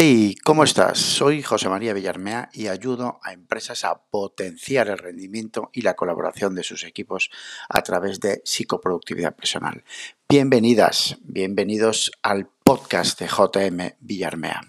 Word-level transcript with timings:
Hey, 0.00 0.36
¿cómo 0.44 0.62
estás? 0.62 1.00
Soy 1.00 1.42
José 1.42 1.68
María 1.68 1.92
Villarmea 1.92 2.50
y 2.52 2.68
ayudo 2.68 3.18
a 3.24 3.32
empresas 3.32 3.84
a 3.84 4.00
potenciar 4.00 4.86
el 4.86 4.98
rendimiento 4.98 5.70
y 5.72 5.82
la 5.82 5.96
colaboración 5.96 6.54
de 6.54 6.62
sus 6.62 6.84
equipos 6.84 7.30
a 7.68 7.82
través 7.82 8.20
de 8.20 8.40
psicoproductividad 8.44 9.34
personal. 9.34 9.82
Bienvenidas, 10.28 11.18
bienvenidos 11.24 12.12
al 12.22 12.48
podcast 12.62 13.18
de 13.18 13.26
JM 13.26 13.96
Villarmea. 13.98 14.60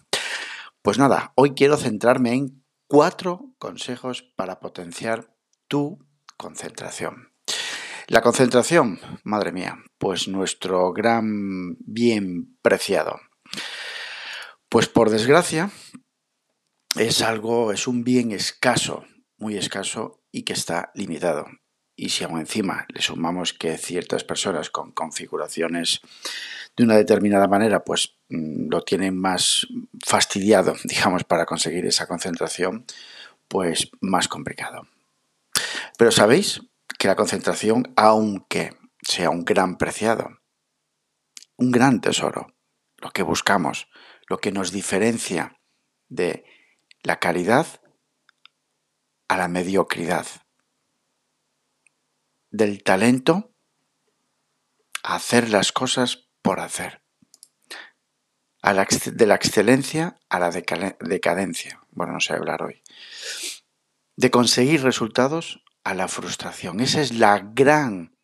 Pues 0.82 0.98
nada, 0.98 1.32
hoy 1.36 1.52
quiero 1.52 1.78
centrarme 1.78 2.34
en 2.34 2.64
cuatro 2.88 3.54
consejos 3.60 4.24
para 4.36 4.60
potenciar 4.60 5.36
tu 5.68 6.00
concentración. 6.38 7.34
La 8.08 8.24
concentración, 8.24 9.00
madre 9.24 9.52
mía, 9.52 9.78
pues 10.00 10.28
nuestro 10.28 10.92
gran 10.92 11.76
bien 11.82 12.58
preciado. 12.64 13.20
Pues 14.70 14.88
por 14.88 15.10
desgracia 15.10 15.72
es 16.96 17.24
algo, 17.24 17.72
es 17.72 17.88
un 17.88 18.04
bien 18.04 18.32
escaso, 18.32 19.04
muy 19.40 19.58
escaso 19.58 20.22
y 20.32 20.44
que 20.44 20.54
está 20.54 20.92
limitado. 20.94 21.48
Y 21.96 22.10
si 22.10 22.24
aún 22.24 22.40
encima 22.40 22.86
le 22.90 23.02
sumamos 23.02 23.54
que 23.54 23.80
ciertas 23.80 24.24
personas 24.24 24.70
con 24.70 24.92
configuraciones 24.92 26.02
de 26.78 26.84
una 26.84 26.98
determinada 26.98 27.48
manera, 27.48 27.84
pues 27.84 28.20
mm, 28.30 28.70
lo 28.70 28.82
tienen 28.82 29.18
más 29.18 29.66
fastidiado, 30.06 30.76
digamos, 30.84 31.24
para 31.24 31.48
conseguir 31.48 31.88
esa 31.88 32.06
concentración, 32.06 32.86
pues 33.48 33.90
más 34.02 34.28
complicado. 34.28 34.88
Pero 35.98 36.12
sabéis 36.12 36.62
que 37.00 37.08
la 37.08 37.16
concentración, 37.16 37.92
aunque 37.96 38.78
sea 39.02 39.32
un 39.32 39.46
gran 39.46 39.80
preciado, 39.80 40.30
un 41.58 41.72
gran 41.72 42.02
tesoro, 42.02 42.54
lo 42.98 43.10
que 43.10 43.24
buscamos, 43.24 43.88
lo 44.30 44.38
que 44.38 44.52
nos 44.52 44.72
diferencia 44.72 45.60
de 46.08 46.46
la 47.04 47.20
calidad 47.20 47.82
a 49.28 49.38
la 49.38 49.48
mediocridad, 49.48 50.26
del 52.52 52.84
talento 52.84 53.54
a 55.04 55.16
hacer 55.16 55.50
las 55.50 55.72
cosas 55.72 56.30
por 56.42 56.60
hacer, 56.60 57.02
de 58.62 59.26
la 59.26 59.36
excelencia 59.36 60.20
a 60.30 60.40
la 60.40 60.52
decadencia, 60.52 61.82
bueno, 61.92 62.14
no 62.14 62.20
sé 62.20 62.34
hablar 62.34 62.62
hoy, 62.64 62.84
de 64.16 64.32
conseguir 64.32 64.84
resultados 64.84 65.64
a 65.84 65.94
la 65.94 66.08
frustración. 66.08 66.82
Esa 66.82 67.02
es 67.02 67.14
la 67.14 67.40
gran 67.40 68.16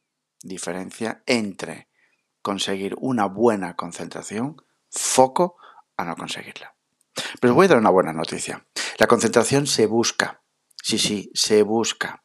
diferencia 0.44 1.24
entre 1.26 1.88
conseguir 2.42 2.96
una 3.00 3.26
buena 3.26 3.76
concentración, 3.76 4.62
foco, 4.90 5.58
a 5.98 6.06
no 6.06 6.16
conseguirla. 6.16 6.76
Pero 7.40 7.54
os 7.54 7.56
voy 7.56 7.66
a 7.66 7.70
dar 7.70 7.78
una 7.78 7.90
buena 7.90 8.14
noticia. 8.14 8.66
La 8.98 9.08
concentración 9.08 9.68
se 9.68 9.86
busca. 9.86 10.44
Sí, 10.82 11.00
sí, 11.00 11.32
se 11.34 11.64
busca. 11.64 12.24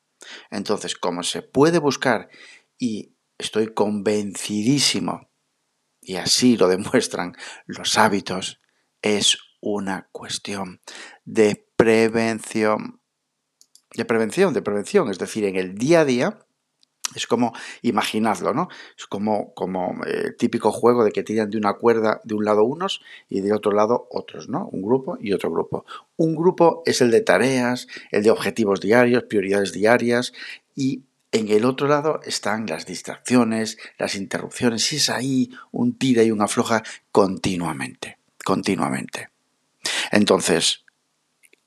Entonces, 0.50 0.96
como 0.96 1.22
se 1.22 1.42
puede 1.42 1.78
buscar 1.78 2.28
y 2.78 3.16
estoy 3.38 3.72
convencidísimo, 3.72 5.30
y 6.00 6.16
así 6.16 6.56
lo 6.56 6.68
demuestran 6.68 7.34
los 7.66 7.96
hábitos, 7.98 8.60
es 9.02 9.38
una 9.60 10.08
cuestión 10.12 10.80
de 11.24 11.68
prevención. 11.76 13.00
De 13.94 14.04
prevención, 14.04 14.54
de 14.54 14.62
prevención. 14.62 15.10
Es 15.10 15.18
decir, 15.18 15.44
en 15.44 15.56
el 15.56 15.76
día 15.76 16.00
a 16.00 16.04
día 16.04 16.46
es 17.14 17.26
como, 17.26 17.52
imaginadlo, 17.82 18.54
¿no? 18.54 18.68
Es 18.96 19.06
como, 19.06 19.52
como 19.54 20.00
eh, 20.06 20.32
típico 20.38 20.70
juego 20.70 21.04
de 21.04 21.12
que 21.12 21.22
tiran 21.22 21.50
de 21.50 21.58
una 21.58 21.74
cuerda 21.74 22.20
de 22.24 22.34
un 22.34 22.44
lado 22.44 22.64
unos 22.64 23.00
y 23.28 23.40
de 23.40 23.52
otro 23.52 23.72
lado 23.72 24.06
otros, 24.10 24.48
¿no? 24.48 24.68
Un 24.68 24.82
grupo 24.82 25.16
y 25.20 25.32
otro 25.32 25.50
grupo. 25.50 25.84
Un 26.16 26.36
grupo 26.36 26.82
es 26.86 27.00
el 27.00 27.10
de 27.10 27.20
tareas, 27.20 27.88
el 28.10 28.22
de 28.22 28.30
objetivos 28.30 28.80
diarios, 28.80 29.24
prioridades 29.24 29.72
diarias 29.72 30.32
y 30.74 31.04
en 31.32 31.48
el 31.48 31.64
otro 31.64 31.86
lado 31.86 32.20
están 32.24 32.66
las 32.66 32.86
distracciones, 32.86 33.78
las 33.98 34.14
interrupciones 34.14 34.92
y 34.92 34.96
es 34.96 35.10
ahí 35.10 35.50
un 35.70 35.96
tira 35.96 36.22
y 36.22 36.30
una 36.30 36.44
afloja 36.44 36.82
continuamente, 37.12 38.18
continuamente. 38.44 39.30
Entonces, 40.10 40.84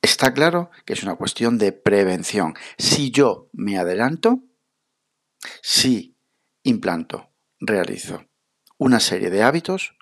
está 0.01 0.33
claro 0.33 0.69
que 0.85 0.93
es 0.93 1.03
una 1.03 1.15
cuestión 1.15 1.57
de 1.57 1.71
prevención. 1.71 2.55
Si 2.77 3.11
yo 3.11 3.47
me 3.53 3.77
adelanto, 3.77 4.43
si 5.83 6.15
implanto, 6.63 7.33
realizo 7.59 8.23
una 8.77 9.01
serie 9.01 9.29
de 9.29 9.43
hábitos, 9.43 9.97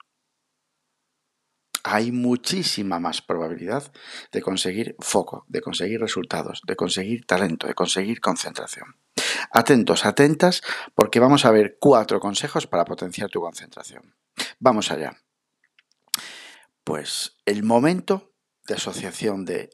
hay 1.83 2.11
muchísima 2.11 2.99
más 2.99 3.23
probabilidad 3.23 3.91
de 4.31 4.43
conseguir 4.43 4.95
foco, 4.99 5.43
de 5.47 5.59
conseguir 5.59 5.99
resultados, 5.99 6.61
de 6.67 6.75
conseguir 6.75 7.25
talento, 7.25 7.65
de 7.65 7.73
conseguir 7.73 8.21
concentración. 8.21 8.95
Atentos, 9.51 10.05
atentas, 10.05 10.61
porque 10.93 11.19
vamos 11.19 11.45
a 11.45 11.51
ver 11.51 11.77
cuatro 11.79 12.19
consejos 12.19 12.67
para 12.67 12.85
potenciar 12.85 13.31
tu 13.31 13.41
concentración. 13.41 14.13
Vamos 14.59 14.91
allá. 14.91 15.17
Pues 16.83 17.37
el 17.47 17.63
momento 17.63 18.35
de 18.67 18.75
asociación 18.75 19.45
de 19.45 19.71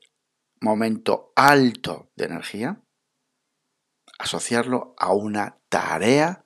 momento 0.62 1.34
alto 1.36 2.14
de 2.16 2.26
energía 2.28 2.82
asociarlo 4.18 4.96
a 4.98 5.14
una 5.14 5.58
tarea 5.70 6.44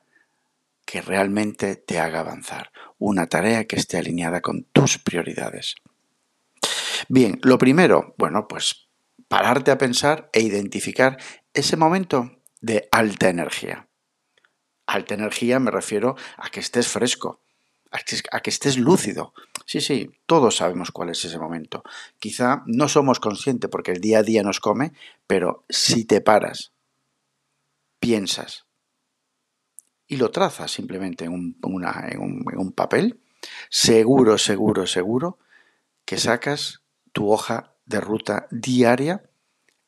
que 0.85 1.01
realmente 1.01 1.75
te 1.75 1.99
haga 1.99 2.19
avanzar, 2.19 2.71
una 2.97 3.27
tarea 3.27 3.65
que 3.65 3.77
esté 3.77 3.97
alineada 3.97 4.41
con 4.41 4.63
tus 4.73 4.97
prioridades. 4.97 5.75
Bien, 7.07 7.39
lo 7.43 7.57
primero, 7.57 8.13
bueno, 8.17 8.47
pues 8.47 8.87
pararte 9.27 9.71
a 9.71 9.77
pensar 9.77 10.29
e 10.33 10.41
identificar 10.41 11.17
ese 11.53 11.77
momento 11.77 12.41
de 12.59 12.89
alta 12.91 13.29
energía. 13.29 13.87
Alta 14.85 15.13
energía 15.13 15.59
me 15.59 15.71
refiero 15.71 16.15
a 16.37 16.49
que 16.49 16.59
estés 16.59 16.87
fresco, 16.87 17.41
a 17.91 18.39
que 18.41 18.49
estés 18.49 18.77
lúcido. 18.77 19.33
Sí, 19.65 19.79
sí, 19.79 20.11
todos 20.25 20.57
sabemos 20.57 20.91
cuál 20.91 21.09
es 21.09 21.23
ese 21.23 21.39
momento. 21.39 21.83
Quizá 22.19 22.63
no 22.65 22.89
somos 22.89 23.19
conscientes 23.19 23.69
porque 23.69 23.91
el 23.91 24.01
día 24.01 24.19
a 24.19 24.23
día 24.23 24.43
nos 24.43 24.59
come, 24.59 24.91
pero 25.27 25.63
si 25.69 26.03
te 26.03 26.19
paras 26.19 26.73
piensas 28.01 28.65
y 30.07 30.17
lo 30.17 30.29
trazas 30.31 30.71
simplemente 30.71 31.23
en 31.23 31.31
un, 31.31 32.73
papel, 32.75 33.21
seguro, 33.69 34.37
seguro, 34.37 34.85
seguro 34.85 35.39
que 36.03 36.17
sacas 36.17 36.81
tu 37.13 37.31
hoja 37.31 37.75
de 37.85 38.01
ruta 38.01 38.47
diaria 38.51 39.23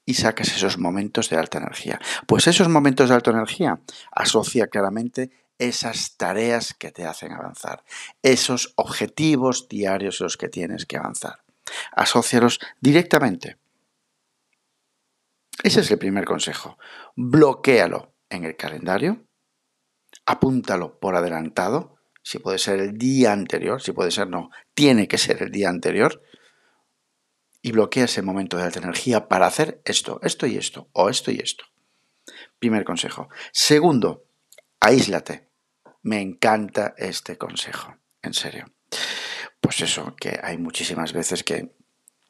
y 0.06 0.14
sacas 0.14 0.48
esos 0.50 0.78
momentos 0.78 1.30
de 1.30 1.38
alta 1.38 1.58
energía. 1.58 2.00
Pues 2.26 2.48
esos 2.48 2.70
momentos 2.70 3.10
de 3.10 3.16
alta 3.16 3.32
energía 3.32 3.82
asocia 4.12 4.68
claramente 4.68 5.32
esas 5.58 6.16
tareas 6.16 6.74
que 6.74 6.92
te 6.92 7.06
hacen 7.06 7.34
avanzar, 7.34 7.84
esos 8.22 8.74
objetivos 8.76 9.68
diarios 9.68 10.20
los 10.22 10.38
que 10.38 10.50
tienes 10.50 10.86
que 10.86 10.98
avanzar. 10.98 11.44
Asocialos 11.92 12.60
directamente. 12.80 13.58
Ese 15.62 15.82
es 15.82 15.92
el 15.92 16.00
primer 16.00 16.26
consejo. 16.26 16.78
Bloquéalo 17.16 18.16
en 18.30 18.46
el 18.46 18.56
calendario, 18.56 19.28
apúntalo 20.26 21.00
por 21.00 21.16
adelantado, 21.16 21.98
si 22.24 22.40
puede 22.40 22.58
ser 22.58 22.80
el 22.80 22.98
día 22.98 23.34
anterior, 23.34 23.82
si 23.82 23.92
puede 23.92 24.10
ser 24.10 24.30
no, 24.30 24.50
tiene 24.74 25.08
que 25.08 25.18
ser 25.18 25.44
el 25.44 25.52
día 25.52 25.70
anterior, 25.70 26.24
y 27.62 27.72
bloquea 27.72 28.06
ese 28.06 28.22
momento 28.22 28.58
de 28.58 28.64
alta 28.64 28.80
energía 28.80 29.28
para 29.28 29.48
hacer 29.48 29.82
esto, 29.86 30.20
esto 30.24 30.48
y 30.48 30.58
esto, 30.58 30.90
o 30.94 31.10
esto 31.10 31.32
y 31.32 31.40
esto. 31.40 31.66
Primer 32.60 32.84
consejo. 32.84 33.30
Segundo, 33.52 34.26
aíslate. 34.80 35.50
Me 36.02 36.20
encanta 36.20 36.94
este 36.98 37.38
consejo, 37.38 37.96
en 38.22 38.34
serio. 38.34 38.66
Pues 39.62 39.80
eso, 39.80 40.14
que 40.18 40.40
hay 40.44 40.58
muchísimas 40.58 41.14
veces 41.14 41.44
que 41.44 41.74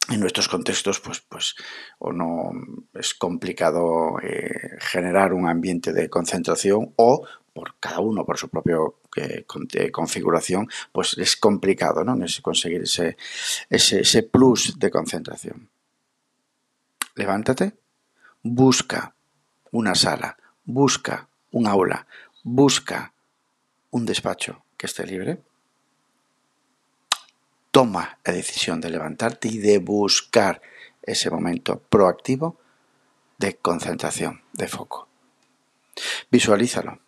en 0.10 0.20
nuestros 0.20 0.50
contextos, 0.50 1.00
pues, 1.00 1.22
pues, 1.22 1.56
o 2.00 2.12
no 2.12 2.52
es 2.94 3.14
complicado 3.14 4.20
eh, 4.22 4.78
generar 4.80 5.34
un 5.34 5.48
ambiente 5.48 5.94
de 5.94 6.10
concentración 6.10 6.94
o 6.98 7.26
por 7.54 7.76
cada 7.80 8.00
uno 8.00 8.26
por 8.26 8.38
su 8.38 8.50
propia 8.50 8.78
eh, 9.16 9.46
configuración, 9.92 10.68
pues 10.92 11.16
es 11.18 11.36
complicado 11.36 12.04
¿no? 12.04 12.18
conseguir 12.42 12.82
ese, 12.82 13.16
ese, 13.70 14.02
ese 14.02 14.24
plus 14.24 14.78
de 14.80 14.90
concentración. 14.90 15.70
Levántate, 17.16 17.74
busca 18.42 19.16
una 19.72 19.94
sala, 19.94 20.36
busca 20.66 21.30
un 21.52 21.68
aula, 21.68 22.08
busca 22.44 23.14
un 23.92 24.06
despacho 24.06 24.66
que 24.76 24.88
esté 24.88 25.06
libre 25.06 25.44
toma 27.74 28.20
la 28.24 28.34
decisión 28.34 28.80
de 28.80 28.92
levantarte 28.92 29.48
y 29.48 29.58
de 29.58 29.80
buscar 29.80 30.62
ese 31.02 31.32
momento 31.32 31.80
proactivo 31.80 32.60
de 33.40 33.56
concentración, 33.56 34.44
de 34.54 34.68
foco. 34.68 35.10
Visualízalo. 36.30 37.00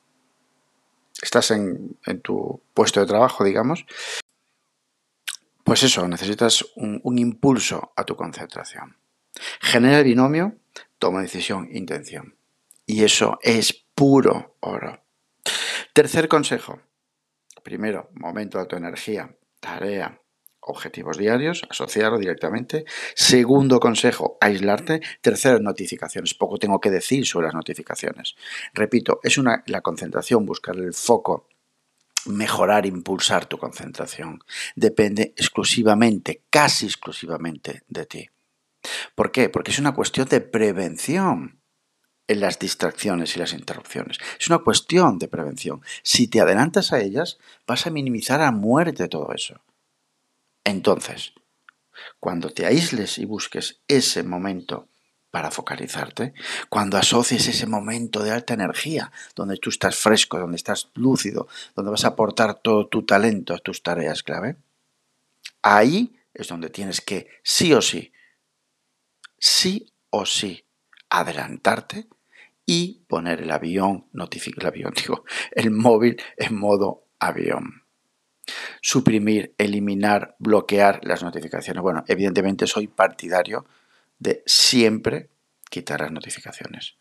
Estás 1.21 1.51
en, 1.51 1.97
tu 2.23 2.63
puesto 2.73 2.99
de 2.99 3.05
trabajo, 3.05 3.43
digamos, 3.43 3.85
Pues 5.63 5.83
eso, 5.83 6.07
necesitas 6.07 6.65
un, 6.75 6.99
un 7.03 7.19
impulso 7.19 7.93
a 7.95 8.03
tu 8.03 8.15
concentración. 8.15 8.97
Genera 9.61 9.99
el 9.99 10.05
binomio, 10.05 10.55
toma 10.97 11.21
decisión, 11.21 11.69
intención. 11.71 12.35
Y 12.87 13.03
eso 13.03 13.37
es 13.43 13.85
puro 13.93 14.55
oro. 14.61 15.03
Tercer 15.93 16.27
consejo. 16.27 16.81
Primero, 17.63 18.09
momento 18.13 18.57
de 18.57 18.65
tu 18.65 18.75
energía, 18.75 19.35
tarea, 19.59 20.19
objetivos 20.65 21.17
diarios, 21.17 21.63
asociarlo 21.69 22.17
directamente. 22.17 22.85
Segundo 23.15 23.79
consejo, 23.79 24.37
aislarte. 24.41 25.01
Tercero, 25.21 25.59
notificaciones. 25.59 26.33
Poco 26.33 26.57
tengo 26.57 26.79
que 26.79 26.91
decir 26.91 27.25
sobre 27.25 27.47
las 27.47 27.55
notificaciones. 27.55 28.35
Repito, 28.73 29.19
es 29.23 29.37
una, 29.37 29.63
la 29.67 29.81
concentración, 29.81 30.45
buscar 30.45 30.75
el 30.75 30.93
foco, 30.93 31.47
mejorar, 32.25 32.85
impulsar 32.85 33.45
tu 33.45 33.57
concentración. 33.57 34.43
Depende 34.75 35.33
exclusivamente, 35.37 36.43
casi 36.49 36.85
exclusivamente 36.87 37.83
de 37.87 38.05
ti. 38.05 38.29
¿Por 39.15 39.31
qué? 39.31 39.49
Porque 39.49 39.71
es 39.71 39.79
una 39.79 39.93
cuestión 39.93 40.27
de 40.27 40.41
prevención 40.41 41.61
en 42.27 42.39
las 42.39 42.57
distracciones 42.59 43.35
y 43.35 43.39
las 43.39 43.53
interrupciones. 43.53 44.17
Es 44.39 44.47
una 44.47 44.59
cuestión 44.59 45.19
de 45.19 45.27
prevención. 45.27 45.81
Si 46.03 46.27
te 46.27 46.41
adelantas 46.41 46.91
a 46.91 46.99
ellas, 46.99 47.37
vas 47.67 47.85
a 47.85 47.91
minimizar 47.91 48.41
a 48.41 48.51
muerte 48.51 49.07
todo 49.07 49.31
eso. 49.33 49.61
Entonces, 50.65 51.33
cuando 52.19 52.49
te 52.49 52.65
aísles 52.65 53.19
y 53.19 53.25
busques 53.25 53.81
ese 53.87 54.23
momento 54.23 54.89
para 55.29 55.51
focalizarte, 55.51 56.33
cuando 56.69 56.97
asocies 56.97 57.47
ese 57.47 57.67
momento 57.67 58.23
de 58.23 58.31
alta 58.31 58.55
energía, 58.55 59.11
donde 59.35 59.57
tú 59.57 59.69
estás 59.69 59.95
fresco, 59.95 60.39
donde 60.39 60.57
estás 60.57 60.89
lúcido, 60.95 61.47
donde 61.75 61.91
vas 61.91 62.03
a 62.03 62.09
aportar 62.09 62.55
todo 62.55 62.87
tu 62.87 63.05
talento 63.05 63.53
a 63.53 63.59
tus 63.59 63.83
tareas 63.83 64.23
clave, 64.23 64.57
ahí 65.61 66.17
es 66.33 66.47
donde 66.47 66.69
tienes 66.69 66.99
que 66.99 67.27
sí 67.43 67.71
o 67.73 67.81
sí, 67.81 68.11
sí 69.37 69.93
o 70.09 70.25
sí, 70.25 70.65
adelantarte 71.09 72.07
y 72.65 73.03
poner 73.07 73.41
el 73.41 73.51
avión, 73.51 74.07
el 74.13 74.65
avión, 74.65 74.93
digo, 74.97 75.25
el 75.51 75.69
móvil 75.69 76.19
en 76.37 76.57
modo 76.57 77.03
avión 77.19 77.84
suprimir, 78.85 79.55
eliminar, 79.57 80.35
bloquear 80.37 80.99
las 81.01 81.23
notificaciones. 81.23 81.81
Bueno, 81.81 82.03
evidentemente 82.07 82.67
soy 82.67 82.85
partidario 82.85 83.65
de 84.19 84.43
siempre 84.45 85.31
quitar 85.71 86.01
las 86.01 86.11
notificaciones. 86.11 86.95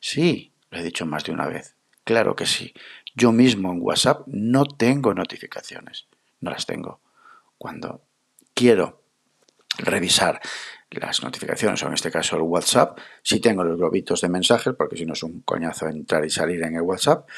Sí, 0.00 0.54
lo 0.70 0.78
he 0.78 0.82
dicho 0.82 1.04
más 1.04 1.24
de 1.24 1.32
una 1.32 1.46
vez. 1.46 1.76
Claro 2.04 2.34
que 2.34 2.46
sí. 2.46 2.72
Yo 3.14 3.32
mismo 3.32 3.70
en 3.70 3.82
WhatsApp 3.82 4.26
no 4.28 4.64
tengo 4.64 5.12
notificaciones. 5.12 6.06
No 6.40 6.50
las 6.52 6.64
tengo. 6.64 7.00
Cuando 7.58 8.02
quiero 8.54 9.02
revisar 9.76 10.40
las 10.88 11.22
notificaciones, 11.22 11.82
o 11.82 11.88
en 11.88 11.92
este 11.92 12.10
caso 12.10 12.36
el 12.36 12.42
WhatsApp, 12.42 12.98
sí 13.22 13.40
tengo 13.40 13.62
los 13.62 13.76
globitos 13.76 14.22
de 14.22 14.30
mensajes, 14.30 14.72
porque 14.74 14.96
si 14.96 15.04
no 15.04 15.12
es 15.12 15.22
un 15.22 15.42
coñazo 15.42 15.86
entrar 15.86 16.24
y 16.24 16.30
salir 16.30 16.62
en 16.62 16.76
el 16.76 16.82
WhatsApp, 16.82 17.28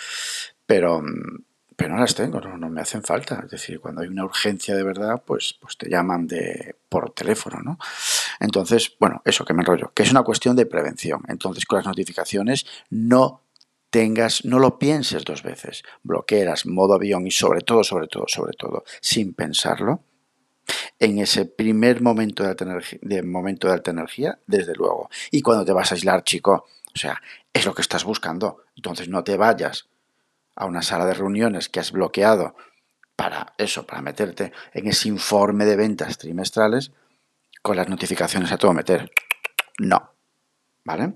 pero 0.66 1.02
mm, 1.02 1.47
pero 1.78 1.94
no 1.94 2.00
las 2.00 2.16
tengo, 2.16 2.40
no, 2.40 2.68
me 2.70 2.80
hacen 2.80 3.04
falta. 3.04 3.40
Es 3.44 3.52
decir, 3.52 3.78
cuando 3.78 4.00
hay 4.00 4.08
una 4.08 4.24
urgencia 4.24 4.74
de 4.74 4.82
verdad, 4.82 5.22
pues, 5.24 5.54
pues 5.60 5.76
te 5.76 5.88
llaman 5.88 6.26
de, 6.26 6.74
por 6.88 7.12
teléfono, 7.12 7.60
¿no? 7.62 7.78
Entonces, 8.40 8.96
bueno, 8.98 9.22
eso 9.24 9.44
que 9.44 9.54
me 9.54 9.62
enrollo, 9.62 9.92
que 9.94 10.02
es 10.02 10.10
una 10.10 10.24
cuestión 10.24 10.56
de 10.56 10.66
prevención. 10.66 11.22
Entonces, 11.28 11.66
con 11.66 11.76
las 11.76 11.86
notificaciones 11.86 12.66
no 12.90 13.44
tengas, 13.90 14.44
no 14.44 14.58
lo 14.58 14.80
pienses 14.80 15.22
dos 15.24 15.44
veces. 15.44 15.84
Bloqueas 16.02 16.66
modo 16.66 16.94
avión 16.94 17.28
y 17.28 17.30
sobre 17.30 17.60
todo, 17.60 17.84
sobre 17.84 18.08
todo, 18.08 18.24
sobre 18.26 18.54
todo, 18.54 18.82
sin 19.00 19.32
pensarlo, 19.32 20.02
en 20.98 21.20
ese 21.20 21.44
primer 21.44 22.02
momento 22.02 22.42
de 22.42 22.48
alta, 22.48 22.66
de 23.02 23.22
momento 23.22 23.68
de 23.68 23.74
alta 23.74 23.92
energía, 23.92 24.40
desde 24.48 24.74
luego. 24.74 25.10
Y 25.30 25.42
cuando 25.42 25.64
te 25.64 25.72
vas 25.72 25.92
a 25.92 25.94
aislar, 25.94 26.24
chico, 26.24 26.66
o 26.92 26.98
sea, 26.98 27.22
es 27.52 27.64
lo 27.64 27.72
que 27.72 27.82
estás 27.82 28.02
buscando. 28.02 28.64
Entonces 28.74 29.08
no 29.08 29.22
te 29.22 29.36
vayas 29.36 29.88
a 30.58 30.66
una 30.66 30.82
sala 30.82 31.06
de 31.06 31.14
reuniones 31.14 31.68
que 31.68 31.78
has 31.78 31.92
bloqueado 31.92 32.56
para 33.14 33.54
eso, 33.58 33.86
para 33.86 34.02
meterte 34.02 34.52
en 34.74 34.88
ese 34.88 35.08
informe 35.08 35.64
de 35.64 35.76
ventas 35.76 36.18
trimestrales 36.18 36.92
con 37.62 37.76
las 37.76 37.88
notificaciones 37.88 38.50
a 38.50 38.58
todo 38.58 38.72
meter. 38.72 39.10
No. 39.78 40.14
¿Vale? 40.84 41.14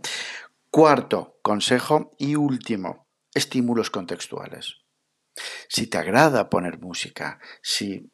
Cuarto 0.70 1.40
consejo 1.42 2.14
y 2.18 2.36
último, 2.36 3.06
estímulos 3.34 3.90
contextuales. 3.90 4.76
Si 5.68 5.88
te 5.88 5.98
agrada 5.98 6.48
poner 6.48 6.78
música, 6.78 7.40
si 7.62 8.12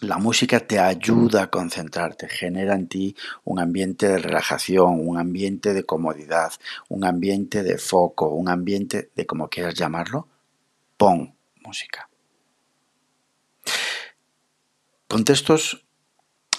la 0.00 0.16
música 0.18 0.60
te 0.60 0.78
ayuda 0.78 1.44
a 1.44 1.50
concentrarte, 1.50 2.28
genera 2.28 2.74
en 2.74 2.88
ti 2.88 3.16
un 3.44 3.60
ambiente 3.60 4.08
de 4.08 4.18
relajación, 4.18 5.06
un 5.06 5.18
ambiente 5.18 5.74
de 5.74 5.84
comodidad, 5.84 6.52
un 6.88 7.04
ambiente 7.04 7.62
de 7.62 7.76
foco, 7.76 8.28
un 8.28 8.48
ambiente 8.48 9.10
de 9.14 9.26
como 9.26 9.48
quieras 9.48 9.74
llamarlo, 9.74 10.28
pon 10.96 11.34
música. 11.62 12.08
Contextos, 15.06 15.84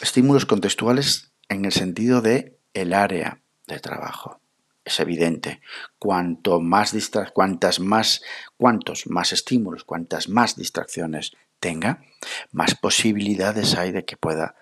estímulos 0.02 0.46
contextuales 0.46 1.32
en 1.50 1.66
el 1.66 1.72
sentido 1.72 2.22
de 2.22 2.60
el 2.74 2.94
área 2.94 3.42
de 3.66 3.80
trabajo. 3.80 4.40
Es 4.84 5.00
evidente, 5.00 5.62
cuanto 6.00 6.60
más 6.60 6.94
cuantas 7.34 7.80
más, 7.80 8.22
cuantos 8.58 9.08
más 9.08 9.32
estímulos, 9.32 9.84
cuantas 9.84 10.28
más 10.28 10.56
distracciones 10.56 11.34
tenga, 11.62 12.02
más 12.52 12.76
posibilidades 12.76 13.78
hay 13.78 13.92
de 13.92 14.04
que 14.04 14.18
pueda 14.18 14.56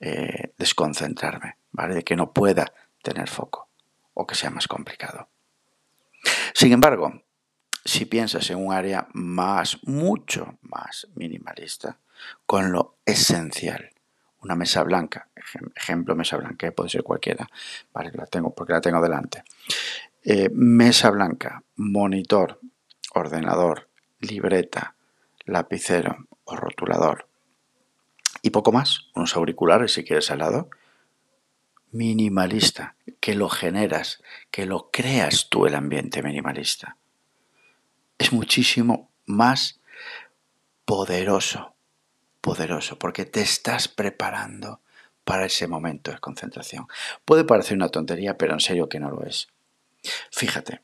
eh, 0.00 0.54
desconcentrarme, 0.56 1.56
¿vale? 1.72 1.94
De 1.96 2.04
que 2.04 2.16
no 2.16 2.32
pueda 2.32 2.72
tener 3.02 3.28
foco 3.28 3.68
o 4.14 4.26
que 4.26 4.34
sea 4.34 4.50
más 4.50 4.66
complicado. 4.66 5.28
Sin 6.54 6.72
embargo, 6.72 7.22
si 7.84 8.06
piensas 8.06 8.48
en 8.48 8.64
un 8.64 8.72
área 8.72 9.08
más, 9.12 9.78
mucho 9.82 10.58
más 10.62 11.08
minimalista, 11.14 11.98
con 12.46 12.72
lo 12.72 12.96
esencial, 13.04 13.90
una 14.40 14.54
mesa 14.54 14.82
blanca, 14.84 15.28
ejemplo 15.74 16.14
mesa 16.14 16.36
blanca, 16.36 16.70
puede 16.70 16.88
ser 16.88 17.02
cualquiera, 17.02 17.48
vale, 17.92 18.12
la 18.14 18.26
tengo 18.26 18.54
porque 18.54 18.72
la 18.72 18.80
tengo 18.80 19.02
delante. 19.02 19.42
Eh, 20.22 20.48
mesa 20.54 21.10
blanca, 21.10 21.62
monitor, 21.76 22.60
ordenador, 23.12 23.88
libreta, 24.20 24.94
lapicero 25.44 26.28
o 26.44 26.56
rotulador 26.56 27.28
y 28.42 28.50
poco 28.50 28.72
más, 28.72 29.08
unos 29.14 29.36
auriculares 29.36 29.92
si 29.92 30.04
quieres 30.04 30.30
al 30.30 30.38
lado, 30.38 30.68
minimalista, 31.92 32.96
que 33.20 33.34
lo 33.34 33.48
generas, 33.48 34.22
que 34.50 34.66
lo 34.66 34.90
creas 34.90 35.48
tú 35.48 35.66
el 35.66 35.74
ambiente 35.74 36.22
minimalista 36.22 36.96
es 38.18 38.32
muchísimo 38.32 39.10
más 39.26 39.80
poderoso, 40.84 41.74
poderoso, 42.40 42.98
porque 42.98 43.24
te 43.24 43.40
estás 43.40 43.88
preparando 43.88 44.80
para 45.24 45.46
ese 45.46 45.66
momento 45.66 46.10
de 46.10 46.18
concentración. 46.18 46.86
Puede 47.24 47.44
parecer 47.44 47.76
una 47.76 47.88
tontería, 47.88 48.36
pero 48.36 48.52
en 48.52 48.60
serio 48.60 48.88
que 48.88 49.00
no 49.00 49.10
lo 49.10 49.24
es. 49.24 49.48
Fíjate, 50.30 50.82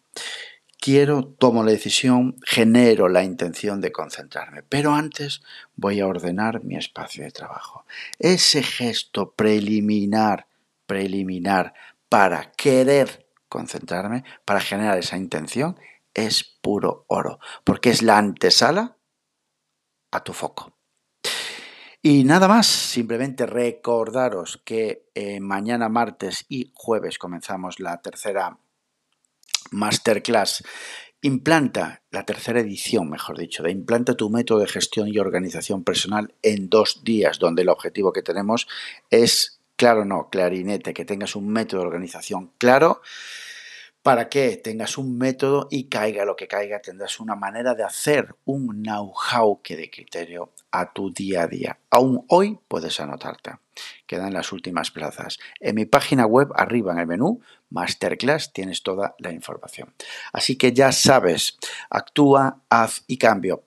quiero, 0.80 1.25
tomo 1.25 1.62
la 1.62 1.70
decisión, 1.70 2.37
genero 2.44 3.08
la 3.08 3.22
intención 3.22 3.80
de 3.80 3.92
concentrarme, 3.92 4.62
pero 4.62 4.94
antes 4.94 5.42
voy 5.76 6.00
a 6.00 6.06
ordenar 6.06 6.64
mi 6.64 6.76
espacio 6.76 7.22
de 7.22 7.30
trabajo. 7.30 7.84
Ese 8.18 8.62
gesto 8.62 9.32
preliminar, 9.32 10.46
preliminar, 10.87 11.75
para 12.08 12.50
querer 12.52 13.28
concentrarme, 13.49 14.25
para 14.44 14.60
generar 14.60 14.99
esa 14.99 15.16
intención, 15.16 15.78
es 16.14 16.42
puro 16.42 17.04
oro, 17.08 17.38
porque 17.62 17.90
es 17.90 18.02
la 18.02 18.18
antesala 18.18 18.96
a 20.10 20.25
tu 20.25 20.32
foco. 20.32 20.72
Y 22.02 22.25
nada 22.25 22.49
más, 22.49 22.66
simplemente 22.66 23.44
recordaros 23.44 24.62
que 24.64 25.10
eh, 25.14 25.38
mañana 25.38 25.90
martes 25.90 26.46
y 26.49 26.72
jueves 26.75 27.18
comenzamos 27.18 27.78
la 27.78 28.00
tercera 28.00 28.58
masterclass. 29.71 30.62
Implanta 31.23 32.03
la 32.11 32.25
tercera 32.25 32.61
edición, 32.61 33.11
mejor 33.11 33.39
dicho, 33.39 33.62
de 33.62 33.71
Implanta 33.71 34.15
tu 34.15 34.31
método 34.31 34.61
de 34.61 34.67
gestión 34.67 35.09
y 35.09 35.19
organización 35.19 35.85
personal 35.85 36.35
en 36.43 36.71
dos 36.71 37.03
días, 37.05 37.39
donde 37.39 37.62
el 37.62 37.69
objetivo 37.69 38.12
que 38.12 38.23
tenemos 38.23 38.67
es, 39.11 39.61
claro 39.77 40.05
no, 40.05 40.29
clarinete, 40.31 40.95
que 40.95 41.05
tengas 41.05 41.37
un 41.37 41.49
método 41.49 41.83
de 41.83 41.87
organización 41.89 42.53
claro 42.57 43.03
para 44.02 44.28
que 44.28 44.57
tengas 44.57 44.97
un 44.97 45.19
método 45.19 45.69
y 45.71 45.85
caiga 45.85 46.25
lo 46.25 46.37
que 46.37 46.49
caiga, 46.49 46.80
tendrás 46.80 47.21
una 47.21 47.35
manera 47.35 47.75
de 47.75 47.85
hacer 47.85 48.35
un 48.45 48.83
know-how 48.83 49.61
que 49.62 49.76
de 49.76 49.90
criterio 49.90 50.52
a 50.71 50.92
tu 50.92 51.12
día 51.12 51.42
a 51.42 51.47
día. 51.47 51.78
Aún 51.90 52.25
hoy 52.28 52.59
puedes 52.69 52.99
anotarte. 53.00 53.52
Quedan 54.07 54.33
las 54.33 54.52
últimas 54.52 54.90
plazas. 54.90 55.38
En 55.61 55.75
mi 55.75 55.87
página 55.87 56.26
web, 56.26 56.49
arriba 56.54 56.92
en 56.92 56.99
el 56.99 57.07
menú, 57.07 57.40
Masterclass, 57.71 58.52
tienes 58.52 58.83
toda 58.83 59.14
la 59.19 59.33
información. 59.33 59.95
Así 60.33 60.57
que 60.57 60.73
ya 60.73 60.92
sabes, 60.92 61.59
actúa, 61.88 62.62
haz 62.69 63.04
y 63.07 63.19
cambio. 63.19 63.64